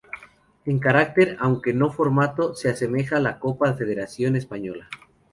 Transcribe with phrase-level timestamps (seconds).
[0.65, 4.89] En carácter, aunque no en formato, se asemeja a la Copa Federación española.